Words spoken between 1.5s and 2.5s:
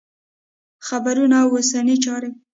اوسنۍ چارې